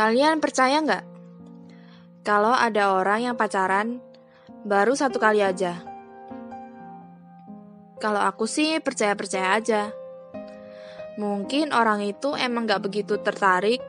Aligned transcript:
Kalian 0.00 0.40
percaya 0.40 0.80
nggak? 0.80 1.04
Kalau 2.24 2.56
ada 2.56 2.96
orang 2.96 3.20
yang 3.20 3.36
pacaran 3.36 4.00
baru 4.64 4.96
satu 4.96 5.20
kali 5.20 5.44
aja. 5.44 5.76
Kalau 8.00 8.24
aku 8.24 8.48
sih 8.48 8.80
percaya-percaya 8.80 9.60
aja. 9.60 9.92
Mungkin 11.20 11.76
orang 11.76 12.00
itu 12.00 12.32
emang 12.32 12.64
gak 12.64 12.80
begitu 12.80 13.20
tertarik 13.20 13.84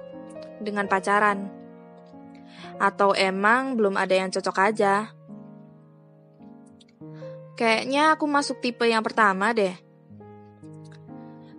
dengan 0.60 0.92
pacaran. 0.92 1.48
Atau 2.76 3.16
emang 3.16 3.80
belum 3.80 3.96
ada 3.96 4.12
yang 4.12 4.36
cocok 4.36 4.58
aja. 4.68 5.16
Kayaknya 7.56 8.20
aku 8.20 8.28
masuk 8.28 8.60
tipe 8.60 8.84
yang 8.84 9.00
pertama 9.00 9.56
deh. 9.56 9.80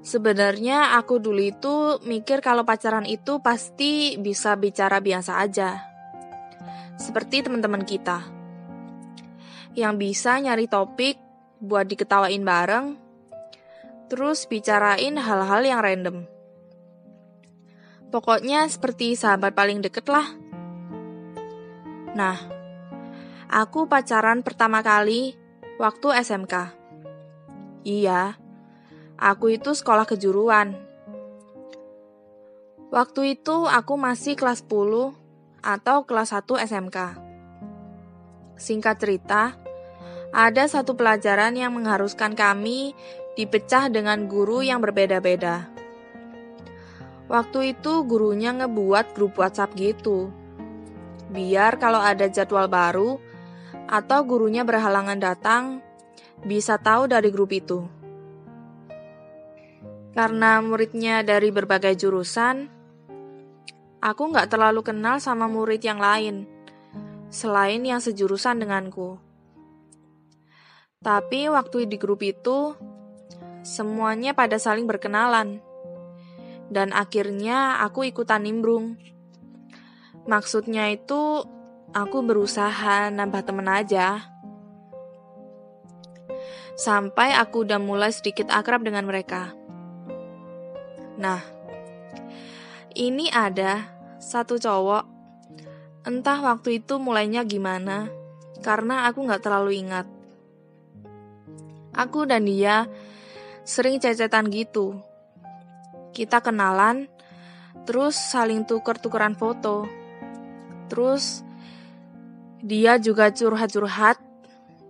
Sebenarnya 0.03 0.99
aku 0.99 1.23
dulu 1.23 1.39
itu 1.39 1.75
mikir 2.03 2.43
kalau 2.43 2.67
pacaran 2.67 3.07
itu 3.07 3.39
pasti 3.39 4.19
bisa 4.19 4.59
bicara 4.59 4.99
biasa 4.99 5.39
aja. 5.39 5.79
Seperti 6.99 7.47
teman-teman 7.47 7.87
kita. 7.87 8.27
Yang 9.79 9.95
bisa 10.03 10.43
nyari 10.43 10.67
topik 10.67 11.23
buat 11.63 11.87
diketawain 11.87 12.43
bareng, 12.43 12.99
terus 14.11 14.51
bicarain 14.51 15.15
hal-hal 15.15 15.63
yang 15.63 15.81
random. 15.81 16.27
Pokoknya 18.11 18.67
seperti 18.67 19.15
sahabat 19.15 19.55
paling 19.55 19.87
deket 19.87 20.05
lah. 20.11 20.27
Nah, 22.13 22.37
aku 23.49 23.87
pacaran 23.87 24.43
pertama 24.43 24.83
kali 24.83 25.39
waktu 25.79 26.11
SMK. 26.21 26.75
Iya, 27.87 28.42
Aku 29.23 29.55
itu 29.55 29.71
sekolah 29.71 30.03
kejuruan. 30.03 30.75
Waktu 32.91 33.39
itu 33.39 33.71
aku 33.71 33.95
masih 33.95 34.35
kelas 34.35 34.67
10 34.67 35.15
atau 35.63 36.03
kelas 36.03 36.35
1 36.35 36.59
SMK. 36.59 36.99
Singkat 38.59 38.99
cerita, 38.99 39.55
ada 40.35 40.67
satu 40.67 40.99
pelajaran 40.99 41.55
yang 41.55 41.71
mengharuskan 41.71 42.35
kami 42.35 42.99
dipecah 43.39 43.87
dengan 43.87 44.27
guru 44.27 44.67
yang 44.67 44.83
berbeda-beda. 44.83 45.71
Waktu 47.31 47.79
itu 47.79 48.03
gurunya 48.03 48.51
ngebuat 48.51 49.15
grup 49.15 49.39
WhatsApp 49.39 49.79
gitu. 49.79 50.35
Biar 51.31 51.79
kalau 51.79 52.03
ada 52.03 52.27
jadwal 52.27 52.67
baru 52.67 53.23
atau 53.87 54.19
gurunya 54.27 54.67
berhalangan 54.67 55.23
datang, 55.23 55.79
bisa 56.43 56.75
tahu 56.75 57.07
dari 57.07 57.31
grup 57.31 57.55
itu. 57.55 58.02
Karena 60.13 60.61
muridnya 60.61 61.25
dari 61.25 61.49
berbagai 61.49 61.97
jurusan, 61.97 62.69
aku 64.05 64.23
nggak 64.29 64.53
terlalu 64.53 64.85
kenal 64.85 65.17
sama 65.25 65.49
murid 65.49 65.81
yang 65.81 65.97
lain, 65.97 66.45
selain 67.33 67.81
yang 67.81 67.97
sejurusan 67.97 68.61
denganku. 68.61 69.17
Tapi 71.01 71.49
waktu 71.49 71.89
di 71.89 71.97
grup 71.97 72.21
itu, 72.21 72.77
semuanya 73.65 74.37
pada 74.37 74.61
saling 74.61 74.85
berkenalan. 74.85 75.65
Dan 76.69 76.93
akhirnya 76.93 77.81
aku 77.81 78.05
ikutan 78.05 78.45
nimbrung. 78.45 79.01
Maksudnya 80.29 80.93
itu, 80.93 81.43
aku 81.97 82.19
berusaha 82.21 83.09
nambah 83.09 83.43
temen 83.49 83.67
aja. 83.67 84.29
Sampai 86.79 87.37
aku 87.37 87.65
udah 87.65 87.81
mulai 87.81 88.13
sedikit 88.13 88.49
akrab 88.49 88.87
dengan 88.87 89.05
mereka. 89.05 89.62
Nah, 91.23 91.39
ini 92.99 93.31
ada 93.31 93.87
satu 94.19 94.59
cowok. 94.59 95.07
Entah 96.03 96.43
waktu 96.43 96.83
itu 96.83 96.99
mulainya 96.99 97.47
gimana, 97.47 98.11
karena 98.59 99.07
aku 99.07 99.23
nggak 99.23 99.43
terlalu 99.47 99.87
ingat. 99.87 100.11
Aku 101.95 102.27
dan 102.27 102.51
dia 102.51 102.91
sering 103.63 104.03
cecetan 104.03 104.51
gitu. 104.51 104.99
Kita 106.11 106.43
kenalan, 106.43 107.07
terus 107.87 108.19
saling 108.19 108.67
tuker-tukeran 108.67 109.39
foto. 109.39 109.87
Terus 110.91 111.47
dia 112.67 112.99
juga 112.99 113.31
curhat-curhat 113.31 114.19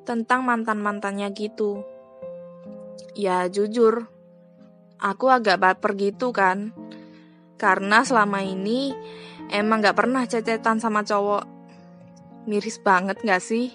tentang 0.08 0.48
mantan-mantannya 0.48 1.28
gitu. 1.36 1.84
Ya 3.12 3.44
jujur, 3.52 4.08
aku 5.02 5.26
agak 5.26 5.58
baper 5.58 5.98
gitu 5.98 6.30
kan. 6.30 6.70
Karena 7.58 8.06
selama 8.06 8.46
ini 8.46 8.94
emang 9.50 9.82
gak 9.82 9.98
pernah 9.98 10.22
cecetan 10.22 10.78
sama 10.78 11.02
cowok. 11.02 11.44
Miris 12.46 12.78
banget 12.78 13.18
gak 13.26 13.42
sih? 13.42 13.74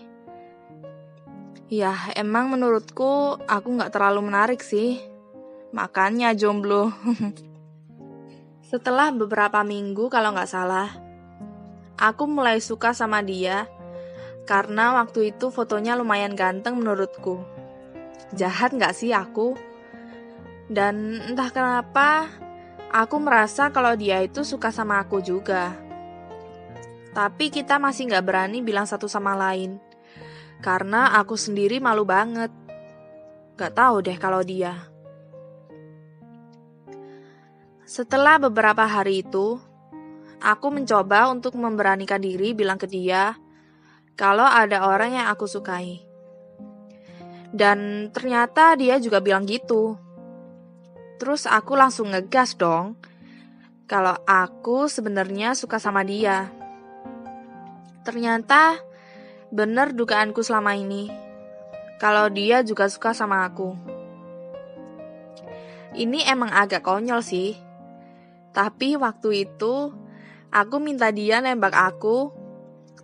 Ya, 1.68 1.92
emang 2.16 2.48
menurutku 2.48 3.36
aku 3.44 3.68
gak 3.76 3.92
terlalu 3.92 4.32
menarik 4.32 4.64
sih. 4.64 5.04
Makanya 5.76 6.32
jomblo. 6.32 6.96
Setelah 8.72 9.12
beberapa 9.12 9.64
minggu 9.68 10.08
kalau 10.08 10.32
gak 10.36 10.52
salah, 10.52 10.96
aku 12.00 12.24
mulai 12.28 12.64
suka 12.64 12.92
sama 12.96 13.20
dia 13.24 13.68
karena 14.48 14.96
waktu 14.96 15.36
itu 15.36 15.52
fotonya 15.52 16.00
lumayan 16.00 16.36
ganteng 16.36 16.80
menurutku. 16.80 17.44
Jahat 18.36 18.76
gak 18.76 18.96
sih 18.96 19.12
aku? 19.12 19.67
Dan 20.68 21.24
entah 21.24 21.48
kenapa, 21.48 22.28
aku 22.92 23.16
merasa 23.24 23.72
kalau 23.72 23.96
dia 23.96 24.20
itu 24.20 24.44
suka 24.44 24.68
sama 24.72 25.00
aku 25.00 25.24
juga. 25.24 25.76
Tapi 27.16 27.50
kita 27.50 27.80
masih 27.80 28.12
gak 28.12 28.28
berani 28.28 28.60
bilang 28.60 28.84
satu 28.84 29.08
sama 29.08 29.34
lain. 29.34 29.80
Karena 30.60 31.16
aku 31.16 31.40
sendiri 31.40 31.80
malu 31.80 32.04
banget. 32.04 32.52
Gak 33.56 33.74
tahu 33.74 34.04
deh 34.04 34.20
kalau 34.20 34.44
dia. 34.44 34.76
Setelah 37.88 38.36
beberapa 38.38 38.84
hari 38.84 39.24
itu, 39.24 39.58
aku 40.44 40.68
mencoba 40.70 41.32
untuk 41.32 41.56
memberanikan 41.56 42.20
diri 42.20 42.52
bilang 42.52 42.76
ke 42.76 42.86
dia 42.86 43.40
kalau 44.20 44.44
ada 44.44 44.84
orang 44.86 45.16
yang 45.16 45.28
aku 45.32 45.48
sukai. 45.48 46.04
Dan 47.50 48.12
ternyata 48.12 48.76
dia 48.76 49.00
juga 49.00 49.24
bilang 49.24 49.48
gitu. 49.48 50.07
Terus 51.18 51.50
aku 51.50 51.74
langsung 51.74 52.14
ngegas 52.14 52.58
dong. 52.58 52.98
Kalau 53.90 54.18
aku 54.30 54.86
sebenarnya 54.86 55.58
suka 55.58 55.82
sama 55.82 56.06
dia. 56.06 56.50
Ternyata 58.06 58.78
bener 59.50 59.98
dugaanku 59.98 60.46
selama 60.46 60.78
ini. 60.78 61.10
Kalau 61.98 62.30
dia 62.30 62.62
juga 62.62 62.86
suka 62.88 63.18
sama 63.18 63.42
aku. 63.48 63.74
Ini 65.98 66.30
emang 66.30 66.54
agak 66.54 66.86
konyol 66.86 67.26
sih. 67.26 67.58
Tapi 68.54 68.94
waktu 68.98 69.50
itu 69.50 69.90
aku 70.54 70.76
minta 70.78 71.10
dia 71.10 71.42
nembak 71.42 71.74
aku 71.74 72.30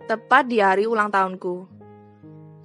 tepat 0.06 0.46
di 0.46 0.62
hari 0.62 0.86
ulang 0.86 1.10
tahunku. 1.10 1.66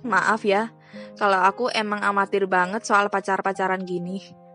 Maaf 0.06 0.46
ya, 0.46 0.70
kalau 1.18 1.42
aku 1.42 1.72
emang 1.74 2.04
amatir 2.06 2.46
banget 2.46 2.86
soal 2.86 3.10
pacar-pacaran 3.10 3.84
gini. 3.84 4.49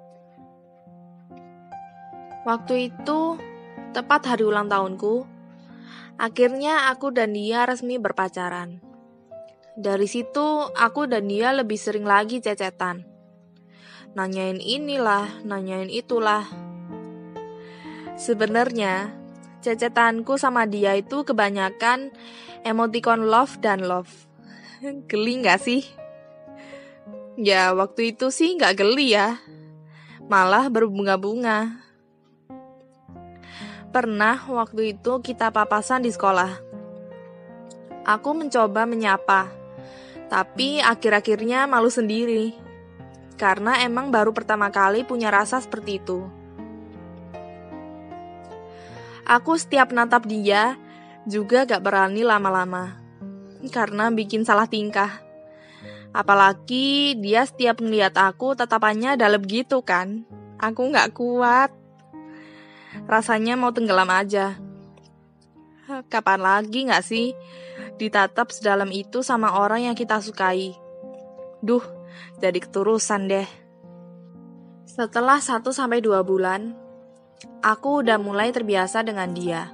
Waktu 2.44 2.92
itu, 2.92 3.40
tepat 3.96 4.28
hari 4.28 4.44
ulang 4.44 4.68
tahunku, 4.68 5.24
akhirnya 6.20 6.92
aku 6.92 7.08
dan 7.08 7.32
dia 7.32 7.64
resmi 7.64 7.96
berpacaran. 7.96 8.84
Dari 9.80 10.04
situ, 10.04 10.68
aku 10.76 11.08
dan 11.08 11.24
dia 11.24 11.56
lebih 11.56 11.80
sering 11.80 12.04
lagi 12.04 12.44
cecetan. 12.44 13.08
Nanyain 14.12 14.60
inilah, 14.60 15.40
nanyain 15.40 15.88
itulah. 15.88 16.44
Sebenarnya, 18.20 19.10
cecetanku 19.64 20.36
sama 20.36 20.68
dia 20.68 21.00
itu 21.00 21.24
kebanyakan 21.24 22.12
emoticon 22.60 23.24
love 23.24 23.56
dan 23.64 23.88
love. 23.88 24.12
Geli 25.10 25.48
gak 25.48 25.64
sih? 25.64 25.80
Ya, 27.40 27.72
waktu 27.72 28.12
itu 28.12 28.28
sih 28.28 28.54
gak 28.60 28.84
geli 28.84 29.16
ya. 29.16 29.40
Malah 30.28 30.68
berbunga-bunga. 30.68 31.83
Pernah 33.94 34.42
waktu 34.50 34.98
itu 34.98 35.22
kita 35.22 35.54
papasan 35.54 36.02
di 36.02 36.10
sekolah. 36.10 36.58
Aku 38.02 38.34
mencoba 38.34 38.90
menyapa, 38.90 39.46
tapi 40.26 40.82
akhir-akhirnya 40.82 41.70
malu 41.70 41.86
sendiri. 41.86 42.58
Karena 43.38 43.86
emang 43.86 44.10
baru 44.10 44.34
pertama 44.34 44.66
kali 44.74 45.06
punya 45.06 45.30
rasa 45.30 45.62
seperti 45.62 46.02
itu. 46.02 46.26
Aku 49.22 49.54
setiap 49.54 49.94
natap 49.94 50.26
dia 50.26 50.74
juga 51.22 51.62
gak 51.62 51.86
berani 51.86 52.26
lama-lama. 52.26 52.98
Karena 53.70 54.10
bikin 54.10 54.42
salah 54.42 54.66
tingkah. 54.66 55.22
Apalagi 56.10 57.14
dia 57.22 57.46
setiap 57.46 57.78
ngeliat 57.78 58.18
aku 58.18 58.58
tatapannya 58.58 59.14
dalam 59.14 59.46
gitu 59.46 59.86
kan. 59.86 60.26
Aku 60.58 60.90
gak 60.90 61.14
kuat. 61.14 61.83
Rasanya 63.04 63.58
mau 63.58 63.74
tenggelam 63.74 64.08
aja. 64.08 64.58
Kapan 66.08 66.40
lagi 66.40 66.88
gak 66.88 67.04
sih 67.04 67.36
ditatap 68.00 68.48
sedalam 68.50 68.88
itu 68.88 69.20
sama 69.20 69.60
orang 69.60 69.90
yang 69.90 69.96
kita 69.98 70.18
sukai? 70.18 70.72
Duh, 71.60 71.84
jadi 72.40 72.56
keturusan 72.56 73.28
deh. 73.28 73.48
Setelah 74.88 75.42
1 75.42 75.60
sampai 75.74 76.00
2 76.00 76.24
bulan, 76.24 76.72
aku 77.60 78.00
udah 78.04 78.16
mulai 78.16 78.54
terbiasa 78.54 79.04
dengan 79.04 79.34
dia. 79.36 79.68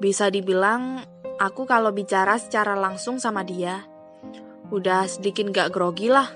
Bisa 0.00 0.32
dibilang, 0.32 1.04
aku 1.36 1.68
kalau 1.68 1.92
bicara 1.92 2.40
secara 2.40 2.72
langsung 2.72 3.20
sama 3.20 3.44
dia, 3.44 3.84
udah 4.72 5.04
sedikit 5.10 5.50
gak 5.52 5.74
grogi 5.74 6.08
lah. 6.08 6.28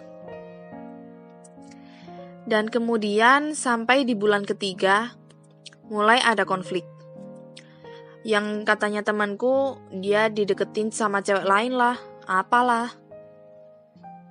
Dan 2.45 2.69
kemudian 2.69 3.57
sampai 3.57 4.05
di 4.05 4.13
bulan 4.13 4.45
ketiga, 4.45 5.17
mulai 5.89 6.21
ada 6.21 6.47
konflik. 6.49 6.85
Yang 8.25 8.65
katanya 8.65 9.05
temanku, 9.05 9.77
dia 9.93 10.33
dideketin 10.33 10.89
sama 10.89 11.21
cewek 11.21 11.45
lain 11.45 11.77
lah, 11.77 12.01
apalah. 12.25 12.93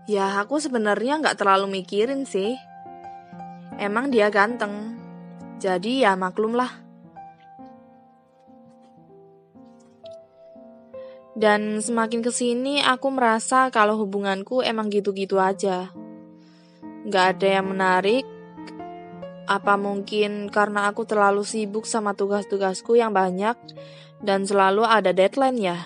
Ya 0.09 0.41
aku 0.41 0.57
sebenarnya 0.57 1.21
nggak 1.21 1.37
terlalu 1.37 1.81
mikirin 1.81 2.25
sih. 2.25 2.57
Emang 3.77 4.09
dia 4.09 4.33
ganteng, 4.33 4.97
jadi 5.61 6.09
ya 6.09 6.11
maklum 6.17 6.57
lah. 6.57 6.83
Dan 11.33 11.81
semakin 11.81 12.21
ke 12.21 12.29
sini 12.29 12.77
aku 12.85 13.09
merasa 13.09 13.73
kalau 13.73 13.97
hubunganku 13.97 14.61
emang 14.61 14.93
gitu-gitu 14.93 15.41
aja. 15.41 15.89
Gak 17.09 17.25
ada 17.37 17.47
yang 17.57 17.73
menarik. 17.73 18.32
Apa 19.43 19.75
mungkin 19.75 20.47
karena 20.47 20.87
aku 20.87 21.03
terlalu 21.03 21.43
sibuk 21.43 21.83
sama 21.83 22.15
tugas-tugasku 22.15 22.95
yang 22.95 23.11
banyak 23.11 23.59
dan 24.23 24.47
selalu 24.47 24.87
ada 24.87 25.11
deadline 25.11 25.59
ya? 25.59 25.77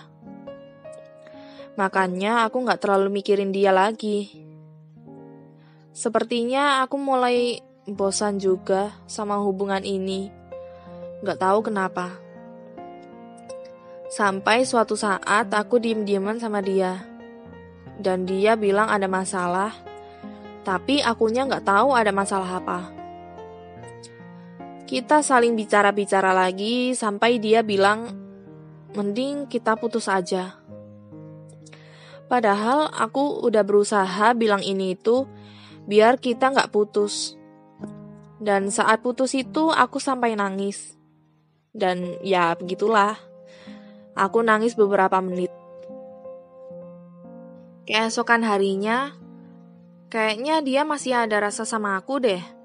Makanya 1.78 2.46
aku 2.46 2.66
gak 2.66 2.86
terlalu 2.86 3.22
mikirin 3.22 3.50
dia 3.54 3.74
lagi. 3.74 4.30
Sepertinya 5.94 6.86
aku 6.86 6.98
mulai 7.02 7.62
bosan 7.90 8.38
juga 8.38 8.94
sama 9.10 9.42
hubungan 9.42 9.82
ini. 9.82 10.30
Gak 11.26 11.42
tahu 11.42 11.66
kenapa. 11.66 12.18
Sampai 14.08 14.66
suatu 14.66 14.94
saat 14.94 15.50
aku 15.50 15.82
diem-dieman 15.82 16.38
sama 16.38 16.62
dia. 16.62 17.02
Dan 17.98 18.30
dia 18.30 18.54
bilang 18.54 18.94
ada 18.94 19.10
masalah, 19.10 19.74
tapi 20.62 21.02
akunya 21.02 21.50
nggak 21.50 21.66
tahu 21.66 21.98
ada 21.98 22.14
masalah 22.14 22.62
apa. 22.62 22.97
Kita 24.88 25.20
saling 25.20 25.60
bicara-bicara 25.60 26.32
lagi 26.32 26.96
sampai 26.96 27.44
dia 27.44 27.60
bilang, 27.60 28.08
mending 28.96 29.52
kita 29.52 29.76
putus 29.76 30.08
aja. 30.08 30.56
Padahal 32.32 32.88
aku 32.96 33.44
udah 33.44 33.68
berusaha 33.68 34.32
bilang 34.32 34.64
ini 34.64 34.96
itu 34.96 35.28
biar 35.92 36.24
kita 36.24 36.56
nggak 36.56 36.72
putus. 36.72 37.36
Dan 38.40 38.72
saat 38.72 39.04
putus 39.04 39.36
itu 39.36 39.76
aku 39.76 40.00
sampai 40.00 40.40
nangis. 40.40 40.96
Dan 41.76 42.16
ya 42.24 42.56
begitulah. 42.56 43.20
Aku 44.16 44.40
nangis 44.40 44.72
beberapa 44.80 45.20
menit. 45.20 45.52
Keesokan 47.84 48.48
harinya, 48.48 49.12
kayaknya 50.08 50.64
dia 50.64 50.88
masih 50.88 51.28
ada 51.28 51.44
rasa 51.44 51.68
sama 51.68 52.00
aku 52.00 52.24
deh. 52.24 52.57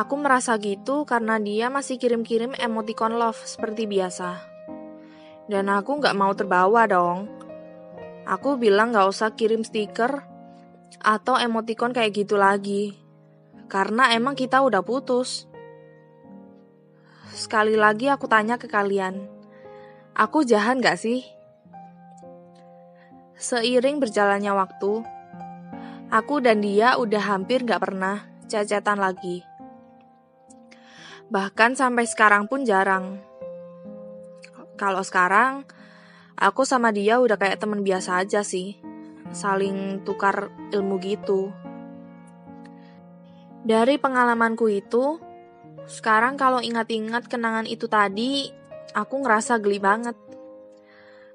Aku 0.00 0.16
merasa 0.16 0.56
gitu 0.56 1.04
karena 1.04 1.36
dia 1.36 1.68
masih 1.68 2.00
kirim-kirim 2.00 2.56
emoticon 2.56 3.20
love 3.20 3.36
seperti 3.36 3.84
biasa. 3.84 4.40
Dan 5.44 5.68
aku 5.68 6.00
gak 6.00 6.16
mau 6.16 6.32
terbawa 6.32 6.88
dong. 6.88 7.28
Aku 8.24 8.56
bilang 8.56 8.96
gak 8.96 9.12
usah 9.12 9.36
kirim 9.36 9.60
stiker 9.60 10.24
atau 11.04 11.36
emoticon 11.36 11.92
kayak 11.92 12.16
gitu 12.16 12.40
lagi. 12.40 12.96
Karena 13.68 14.16
emang 14.16 14.32
kita 14.40 14.64
udah 14.64 14.80
putus. 14.80 15.44
Sekali 17.36 17.76
lagi 17.76 18.08
aku 18.08 18.24
tanya 18.24 18.56
ke 18.56 18.72
kalian. 18.72 19.20
Aku 20.16 20.48
jahat 20.48 20.80
gak 20.80 20.96
sih? 20.96 21.28
Seiring 23.36 24.00
berjalannya 24.00 24.56
waktu, 24.56 25.04
aku 26.08 26.40
dan 26.40 26.64
dia 26.64 26.96
udah 26.96 27.36
hampir 27.36 27.68
gak 27.68 27.84
pernah 27.84 28.24
cacatan 28.48 28.96
lagi. 28.96 29.49
Bahkan 31.30 31.78
sampai 31.78 32.10
sekarang 32.10 32.50
pun 32.50 32.66
jarang. 32.66 33.22
Kalau 34.74 34.98
sekarang, 35.06 35.62
aku 36.34 36.66
sama 36.66 36.90
dia 36.90 37.22
udah 37.22 37.38
kayak 37.38 37.62
temen 37.62 37.86
biasa 37.86 38.18
aja 38.18 38.42
sih. 38.42 38.82
Saling 39.30 40.02
tukar 40.02 40.50
ilmu 40.74 40.98
gitu. 40.98 41.54
Dari 43.62 43.94
pengalamanku 44.02 44.66
itu, 44.74 45.22
sekarang 45.86 46.34
kalau 46.34 46.58
ingat-ingat 46.58 47.30
kenangan 47.30 47.70
itu 47.70 47.86
tadi, 47.86 48.50
aku 48.90 49.22
ngerasa 49.22 49.62
geli 49.62 49.78
banget. 49.78 50.18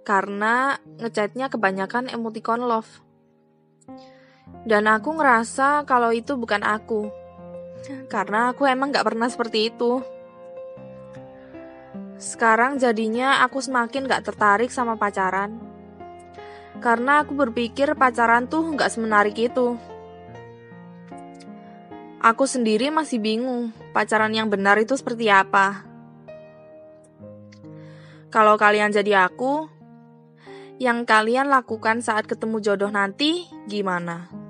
Karena 0.04 0.76
ngechatnya 1.00 1.48
kebanyakan 1.48 2.12
emoticon 2.12 2.68
love. 2.68 3.00
Dan 4.68 4.92
aku 4.92 5.16
ngerasa 5.16 5.88
kalau 5.88 6.12
itu 6.12 6.36
bukan 6.36 6.68
aku. 6.68 7.25
Karena 8.10 8.54
aku 8.54 8.66
emang 8.66 8.90
gak 8.94 9.06
pernah 9.06 9.30
seperti 9.30 9.70
itu. 9.70 10.02
Sekarang 12.16 12.80
jadinya 12.80 13.44
aku 13.44 13.60
semakin 13.60 14.08
gak 14.08 14.26
tertarik 14.32 14.72
sama 14.72 14.96
pacaran. 14.96 15.60
Karena 16.80 17.24
aku 17.24 17.36
berpikir 17.36 17.94
pacaran 17.94 18.48
tuh 18.48 18.74
gak 18.74 18.90
semenarik 18.94 19.36
itu. 19.38 19.76
Aku 22.26 22.50
sendiri 22.50 22.90
masih 22.90 23.22
bingung 23.22 23.70
pacaran 23.94 24.34
yang 24.34 24.50
benar 24.50 24.82
itu 24.82 24.98
seperti 24.98 25.30
apa. 25.30 25.86
Kalau 28.34 28.58
kalian 28.58 28.90
jadi 28.92 29.30
aku, 29.30 29.70
yang 30.82 31.08
kalian 31.08 31.48
lakukan 31.48 32.04
saat 32.04 32.28
ketemu 32.28 32.60
jodoh 32.60 32.92
nanti 32.92 33.48
gimana? 33.70 34.45